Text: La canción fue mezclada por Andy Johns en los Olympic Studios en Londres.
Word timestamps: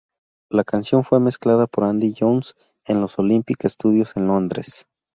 La 0.49 0.63
canción 0.63 1.03
fue 1.03 1.19
mezclada 1.19 1.67
por 1.67 1.83
Andy 1.83 2.15
Johns 2.19 2.55
en 2.87 3.01
los 3.01 3.19
Olympic 3.19 3.63
Studios 3.67 4.13
en 4.17 4.25
Londres. 4.25 4.87